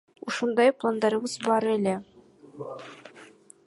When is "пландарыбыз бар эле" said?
0.79-1.95